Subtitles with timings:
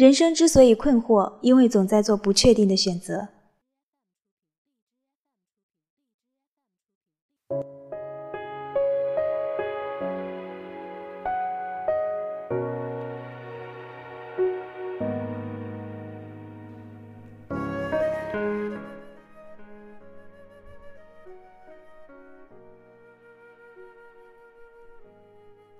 [0.00, 3.28] 人生之所以困惑，因为总在做不确定的选择。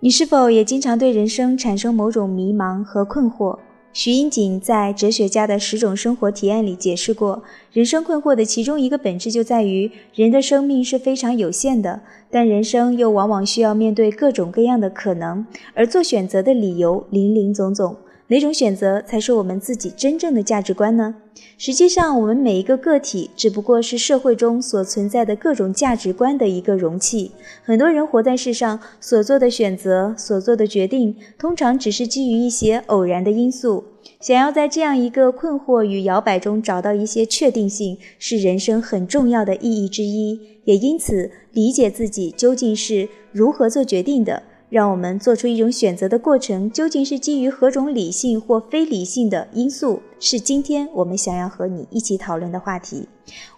[0.00, 3.59] 你是否也经常对人生产生某种迷茫和困惑？
[3.93, 7.42] 徐英锦在《哲学家的十种生活体验》里解释过，
[7.73, 17.96] 人生困惑的其中一个本质就在于，人的生命是非常有限的，但人生又往往需要面对各种各样的可能，而做选择的理由林林总总。
[18.30, 21.16] 哪种选择才是我们自己真正的价值观呢？
[21.59, 27.33] 实际上，我们每一个个体只不过是社会中所存在的各种价值观的一个容器。
[27.65, 33.83] 很多人活在世上所做的选择、所做的决定，通常只是基于一些偶然的因素。
[34.21, 40.38] 想要在这样一个困惑与摇摆中找到一些确定性，是人生很重要的意义之一。
[40.66, 44.45] 也因此，理解自己究竟是如何做决定的。
[44.71, 53.09] 让我们做出一种选择的过程，究竟是基于何种理性或非理性的因素，是今天我们想要和你一起讨论的话题。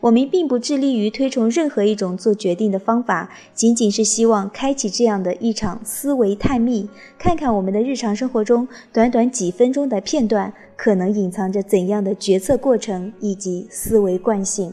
[0.01, 14.73] 我们并不致力于推崇任何一种做决定的方法，仅仅是希望开启这样的一场思维探秘，看看我们的日常生活中短短几分钟的片段，可能隐藏着怎样的决策过程以及思维惯性。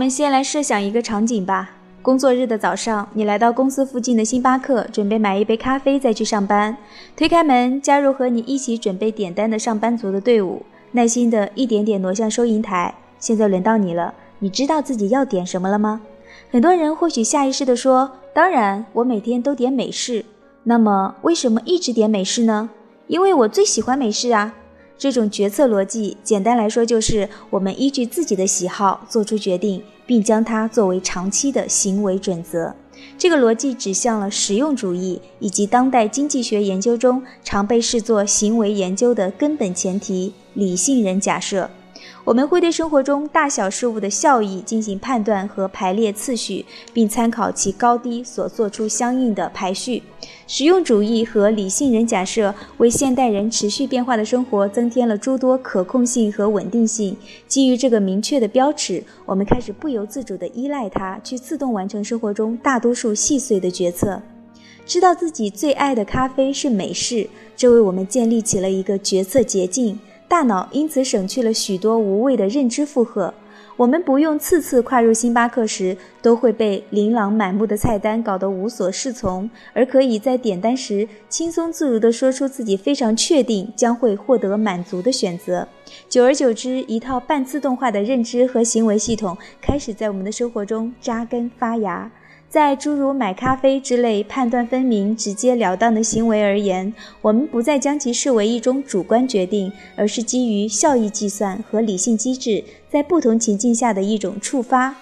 [0.00, 1.72] 我们先来设想一个场景吧。
[2.00, 6.74] 工作日的早上，你来到公司附近的星巴克，准备买一杯咖啡再去上班。
[7.14, 10.62] 推开门，加入和你一起准备点单的上班族的队伍，
[10.92, 12.94] 耐心的一点点挪向收银台。
[13.18, 16.00] 现在轮到你了，你知道自己要点什么了吗？
[16.50, 20.24] 很多人或许下意识地说：“当然，我每天都点美式。”
[20.64, 22.70] 那么，为什么一直点美式呢？
[23.06, 24.54] 因为我最喜欢美式啊。
[25.00, 32.74] 这种决策逻辑，简单来说就是我们依据自己的喜好做出决定，并将它作为长期的行为准则。
[33.16, 41.70] 这个逻辑指向了实用主义以及当代经济学研究中常被视作行为研究的根本前提——理性人假设。
[42.24, 50.02] 我们会对生活中大小事物的效益进行判断和排列次序，并参考其高低所做出相应的排序。
[50.46, 57.16] 实用主义和理性人假设为现代人持续变化的生活增添了诸多可控性和稳定性。
[57.48, 64.20] 基于这个明确的标尺，我们开始不由自主地依赖它，去自动完成生活中大多数细碎的决策。
[64.84, 69.98] 知道自己最爱的咖啡是美式，这为我们建立起了一个决策捷径。
[70.30, 73.34] 大脑因此省去了许多无谓的认知负荷。
[73.76, 85.66] 我们不用次次跨入星巴克时都会被琳琅满目的菜单搞得无所适从，而可以在点单时轻松自如地说出自己非常确定将会获得满足的选择。
[86.08, 92.08] 久而久之，一套半自动化的认知和行为系统开始在我们的生活中扎根发芽。
[92.50, 104.92] 在诸如买咖啡之类判断分明、直截了当的行为而言，我们不再将其视为一种主观决定，而是基于效益计算和理性机制在不同情境下的一种触发。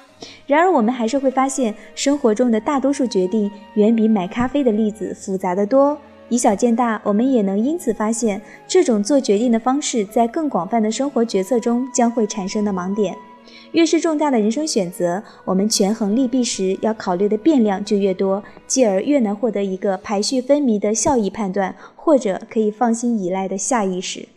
[0.46, 5.96] 然而，我们还是会发现，生活中的大多数决定远比买咖啡的例子复杂得多。
[6.28, 13.16] 以小见大，我们也能因此发现，这种做决定的方式在更广泛的生活决策中将会产生的盲点。
[13.72, 24.28] 越是重大的人生选择，我们权衡利弊时要考虑的变量就越多，继而越难获得一个排序分明的效益判断，或者可以放心依赖的下意识。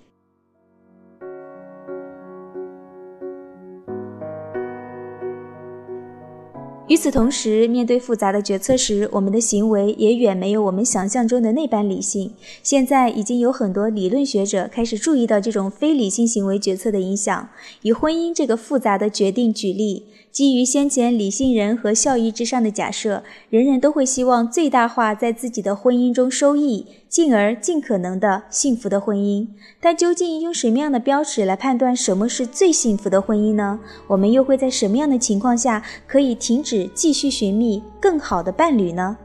[6.91, 12.33] 与此同时，面对复杂的决策时，我们的行为也远没有我们想象中的那般理性。
[12.61, 17.47] 现在已经有很多理论学者开始注意到这种非理性行为决策的影响。
[17.83, 20.03] 以婚姻这个复杂的决定举例。
[20.31, 29.45] 基于先前理性人和效益之上的假设，人人都会希望最大化在自己的婚姻中收益，进而尽可能的幸福的婚姻。
[29.81, 33.79] 但究竟用什么样的标尺来判断什么是最幸福的婚姻呢？
[34.07, 39.17] 我们又会在什么样的情况下可以停止继续寻觅更好的伴侣呢？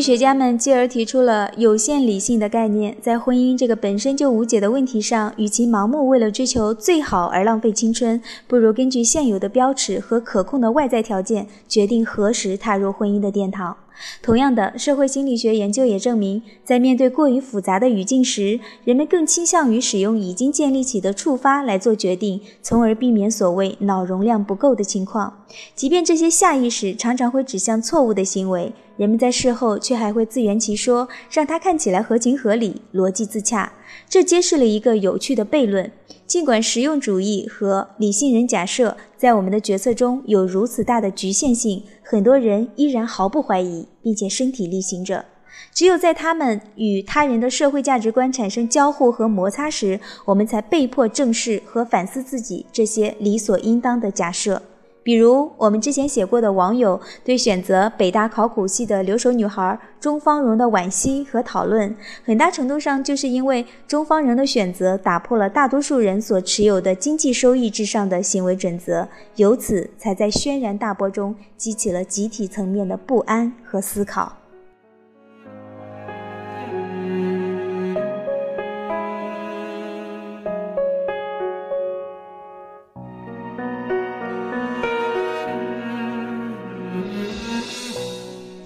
[0.00, 13.76] 学家们继而提出了有限理性的概念，在婚姻这个本身就无解的问题上，与其盲目为了追求最好而浪费青春，不如根据现有的标尺和可控的外在条件，决定何时踏入婚姻的殿堂。
[14.22, 25.44] 同样的，社会心理学研究也证明，在面对过于复杂的语境时，人们更倾向于使用已经建立起的触发来做决定，从而避免所谓脑容量不够的情况。
[25.74, 33.72] 即便这些下意识常常会指向错误的行为，人们在事后却还会自圆其说，让它看起来合情合理、逻辑自洽。
[34.08, 35.90] 这揭示了一个有趣的悖论。
[36.26, 45.26] 尽管实用主义和理性人假设在我们的决策中有如此大的局限性，很多人依然毫不怀疑，并且身体力行着。
[45.74, 54.62] 只有在他们与他人的社会价值观产生交互和摩擦时，我们才被迫正视和反思自己这些理所应当的假设。
[55.02, 74.39] 比如我们之前写过的网友对选择北大考古系的留守女孩钟芳蓉的惋惜和讨论，很大程度上就是因为钟芳蓉的选择打破了大多数人所持有的经济收益至上的行为准则，由此才在轩然大波中激起了集体层面的不安和思考。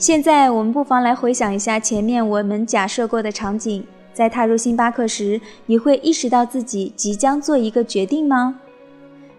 [0.06, 8.60] 现在我们不妨来回想一下前面我们假设过的场景：在踏入星巴克时，你会意识到自己即将做一个决定吗？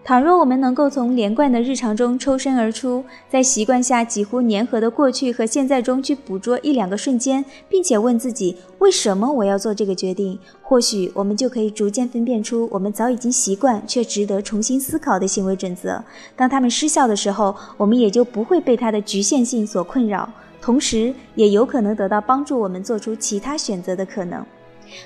[0.04, 16.02] 倘若我们能够从连贯的日常中抽身而出，在习惯下几乎粘合的过去和现在中去捕捉一两个瞬间，并且问自己为什么我要做这个决定，或许我们就可以逐渐分辨出我们早已经习惯却值得重新思考的行为准则。
[16.34, 20.28] 当它们失效的时候，我们也就不会被它的局限性所困扰。
[20.66, 24.44] 同时，也有可能得到帮助，我们做出其他选择的可能。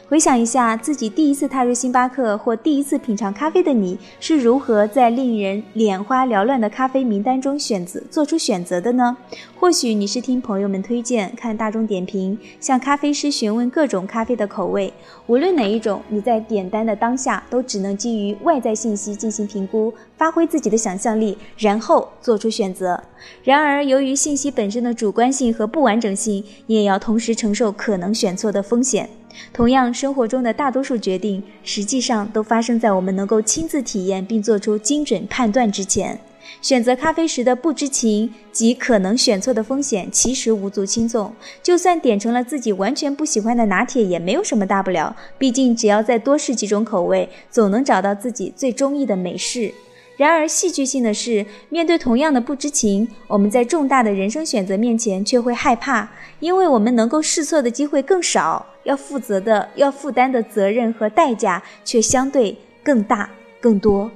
[0.09, 9.17] 回想一下自己第一次踏入星巴克或第一次品尝咖啡的你是如何在令人眼花缭乱的咖啡名单中选择做出选择的呢？
[9.59, 14.93] 或许你是听朋友们推荐、看大众点评、向咖啡师询问各种咖啡的口味。
[15.27, 23.01] 无论哪一种，你在点单的当下都只能基于外在信息进行评估，发挥自己的想象力，然后做出选择。
[23.45, 29.09] 然而，由于信息本身的主观性和不完整性，你也要同时承受可能选错的风险。
[29.53, 36.19] 同样，生活中的大多数决定实际上都发生在我们能够亲自体验并做出精准判断之前。
[36.61, 41.33] 选择咖啡时的不知情及可能选错的风险，其实无足轻重。
[41.63, 45.15] 就算点成了自己完全不喜欢的拿铁，也没有什么大不了。
[45.39, 49.73] 毕竟，只要再多试几种口味，总能找到自己最中意的美式。
[50.21, 56.07] 然而，戏剧性的是，面对同样的不知情，我们在重大的人生选择面前却会害怕，
[56.41, 63.31] 因为我们能够试错的机会更少，要负责的、要负担的责任和代价却相对更大、
[63.63, 64.11] 更多。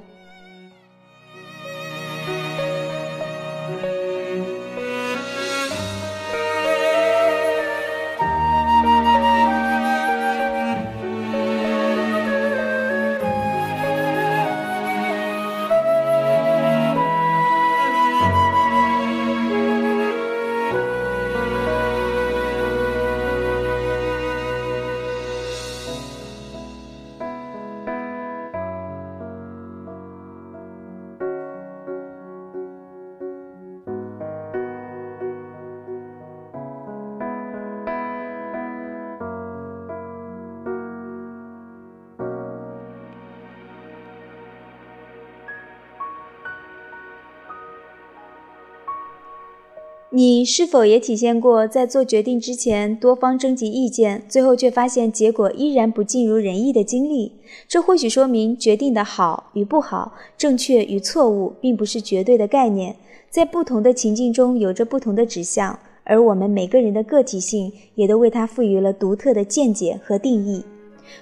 [50.15, 57.33] 你是否也体现过在做决定之前多方征集意见，最后却发现结果依然不尽如人意的经历？
[57.67, 62.95] 这或许说明决定的好与不好、正确与错误，并不是绝对的概念，
[63.29, 70.63] 在不同的情境中有着不同的指向，而我们每个人的个体性也都为它赋予了独特的见解和定义。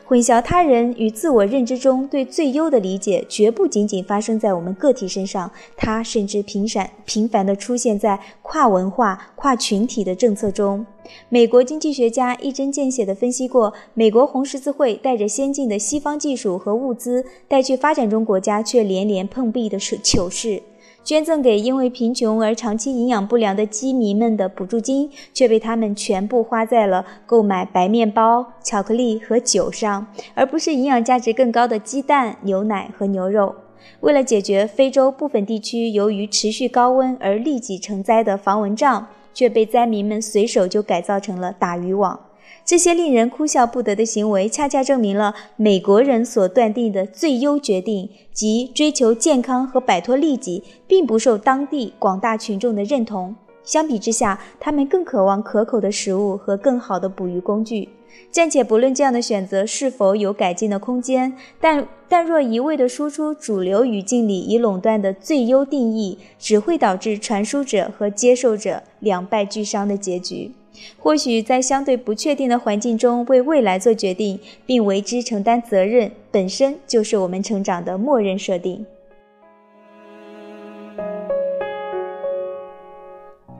[0.05, 10.85] 混淆他人与自我认知中对最优的理解，绝不仅仅发生在我们个体身上，它甚至频闪频繁地出现在跨文化、跨群体的政策中。
[11.29, 20.63] 美国经济学家一针见血地分析过，美国红十字会带着先进的西方技术和物资带去发展中国家，却连连碰壁的糗事。
[21.03, 33.53] 捐赠给因为贫穷而长期营养不良的饥民们的补助金，却被他们全部花在了购买白面包、巧克力和酒上，而不是营养价值更高的鸡蛋、牛奶和牛肉。
[33.99, 42.17] 为了解决非洲部分地区由于持续高温而立即成灾的防蚊帐，却被灾民们随手就改造成了打渔网。
[42.65, 53.35] 这些令人哭笑不得的行为，恰恰证明了美国人所断定的最优决定，即追求健康和摆脱痢疾，并不受当地广大群众的认同。
[53.65, 57.89] 相比之下，他们更渴望可口的食物和更好的捕鱼工具。
[58.29, 70.51] 暂且不论这样的选择是否有改进的空间，但但若一味地输出主流语境里已垄断的最优定义，只会导致传输者和接受者两败俱伤的结局。
[70.97, 78.85] 或许在相对不确定的环境中为未来做决定，并为之承担责任，本身就是我们成长的默认设定。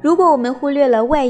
[0.01, 1.27] 如果我们忽略了外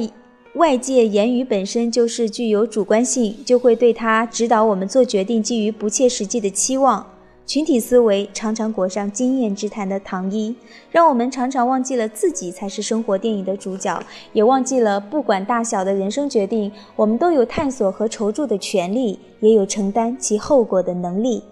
[0.55, 7.12] 外界言语本身就是具有主观性，就会对它指导我们做决定基于不切实际的期望。
[7.45, 10.55] 群体思维常常裹上经验之谈的糖衣，
[10.89, 21.43] 让我们常常忘记了自己才是生活电影的主角，也忘记了不管大小的人生决定，我们都有探索和筹助的权利，也有承担其后果的能力。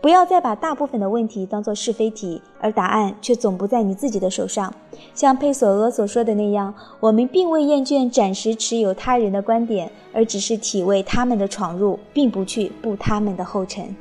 [0.00, 4.72] 不要再把大部分的问题当作是非题，而答案却总不在你自己的手上。
[5.14, 13.94] 像佩索阿所说的那样，我们并未厌倦暂时持有他人的观点，而只是体味他们的闯入，并不去步他们的后尘。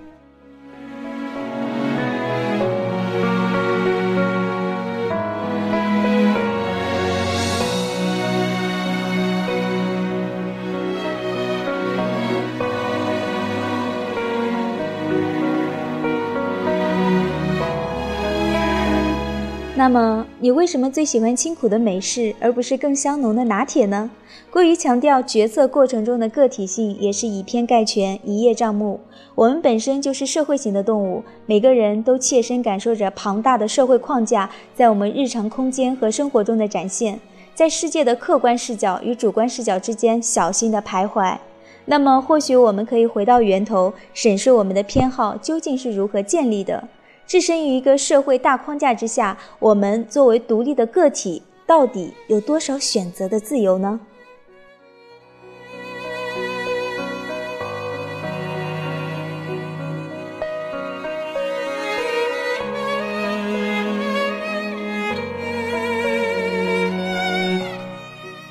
[19.77, 24.09] 那么，你为什么最喜欢清苦的美式，而不是更香浓的拿铁呢？
[24.49, 29.01] 过于强调决策过程中的个体性，也是以偏概全、一叶障目。
[29.35, 37.19] 我们本身就是社会型的动物，每个人都切身感受着庞大的社会框架在我们日常空间和生活中的展现，
[37.53, 41.37] 在世界的客观视角与主观视角之间小心的徘徊。
[41.83, 46.87] 那么，或许我们可以回到源头，审视我们的偏好究竟是如何建立的。
[47.27, 53.99] 置身于一个社会大框架之下，我们作为独立的个体，到底有多少选择的自由呢？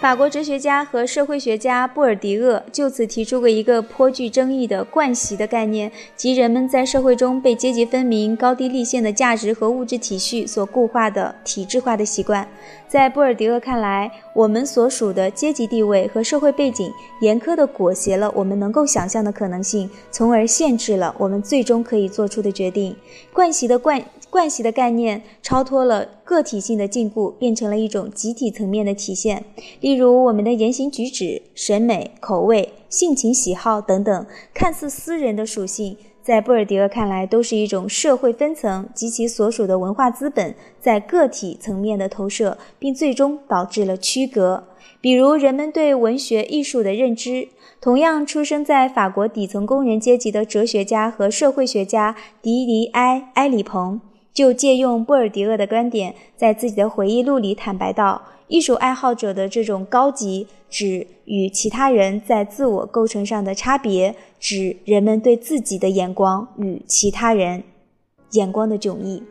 [0.05, 12.47] 法国哲学家和社会学家布尔迪厄就此提出过一个颇具争议的惯习的概念，即人们在社会中被阶级分明、高低立现的价值和物质体系所固化的体制化的习惯。
[12.87, 16.93] 在布尔迪厄看来，我们所属的阶级地位和社会背景
[17.23, 22.95] 严苛地裹挟了我们能够想象的可能性，从而限制了我们最终可以做出的决定。
[23.33, 24.05] 惯习的惯。
[24.35, 29.45] 惯习的概念超脱了个体性的禁锢，变成了一种集体层面的体现。
[29.81, 44.65] 例如，我们的言行举止、审美、口味、性情喜好等等，看似私人的属性，在布尔迪厄看来，都是一种社会分层及其所属的文化资本在个体层面的投射，并最终导致了区隔。
[45.01, 47.51] 比如，人们对文学艺术的认知。
[47.81, 54.01] 同样出生在法国底层工人阶级的哲学家和社会学家迪迪埃·埃里蓬。
[54.35, 67.63] 就借用布尔迪厄的观点，在自己的回忆录里坦白道：“艺术爱好者的这种高级，指与其他人在自我构成上的差别，指人们对自己的眼光与其他人
[68.33, 69.23] 眼光的迥异。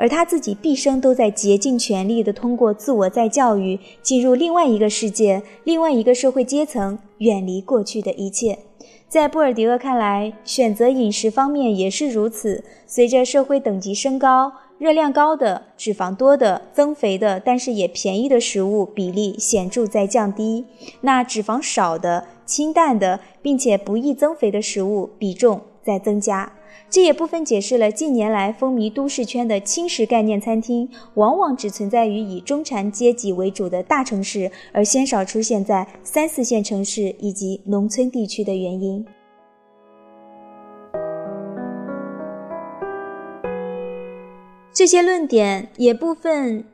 [0.00, 8.60] 而他自己毕生都在竭尽全力地通过自我再教育，进入另外一个世界，另外一个社会阶层，远离过去的一切。”
[9.06, 12.64] 在布尔迪厄看来，选择饮食方面也是如此。
[12.86, 20.64] 随着社会等级升高，热量高的、脂肪多的、增肥的，但是也便宜的食物比例显著在降低；
[21.02, 26.52] 那脂肪少的、清淡的，并且不易增肥的食物比重在增加。
[26.88, 39.04] 这也部分解释了近年来风靡都市圈的轻食概念餐厅，往往只存在于以中产阶级为主的大城市，而鲜少出现在三四线城市以及农村地区的原因。
[44.72, 46.64] 这些论点也部分。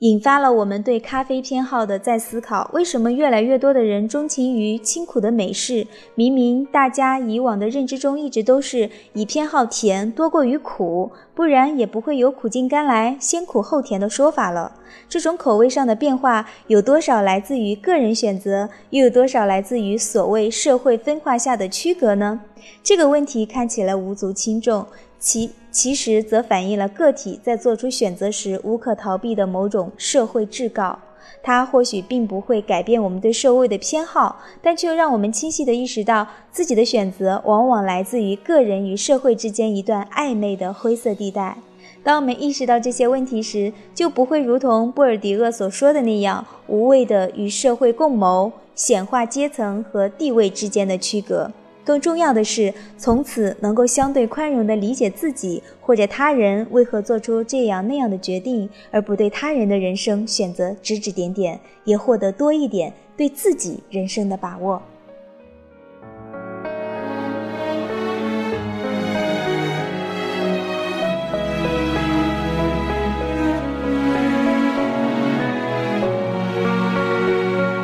[0.00, 5.88] 引发了我们对咖啡偏好的再思考：为什么越来越多的人钟情于清苦的美式？
[6.14, 14.72] 明明大家以往的认知中一直都是以偏好甜多过于苦，不然也不会有苦尽甘来，先苦后甜的说法了。
[15.08, 22.40] 这种口味上的变化有多少来自于个人选择，又有多少来自于所谓社会分化下的区隔呢？
[22.84, 24.86] 这个问题看起来无足轻重。
[25.18, 30.98] 其其实则反映了个体在做出选择时无可逃避的某种社会至告。
[31.42, 41.58] 它或许并不会改变我们对社会的偏好，但却让我们清晰地意识到，自己的选择往往来自于个人与社会之间一段暧昧的灰色地带。
[42.02, 51.52] 当我们意识到这些问题时，就不会如同布尔迪厄所说的那样，无谓地与社会共谋，显化阶层和地位之间的区隔。
[51.88, 64.82] 更重要的是，从此能够相对宽容地理解自己或者他人为何做出这样那样的决定，而不对他人的人生选择指指点点，也获得多一点对自己人生的把握。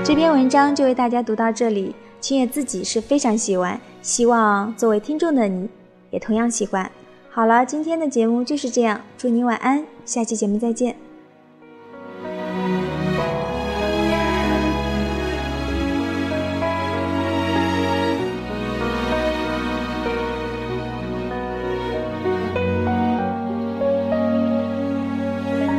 [0.05, 1.95] 这篇文章就为大家读到这里。
[2.21, 5.67] 青叶自己是非常喜欢，希望作为听众的你
[6.11, 6.93] 也同样喜欢。
[7.31, 10.95] 好了，今天的节目就是这样，祝你晚安，下期节目再见。